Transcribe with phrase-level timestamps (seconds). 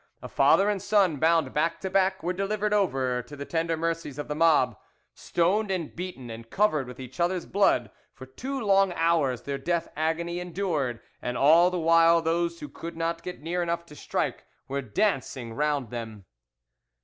[0.23, 4.17] A father and son, bound back to back, were delivered over to the tender mercies
[4.17, 4.75] of the mob.
[5.13, 9.89] Stoned and beaten and covered with each other's blood, for two long hours their death
[9.95, 14.43] agony endured, and all the while those who could not get near enough to strike
[14.67, 16.25] were dancing round them.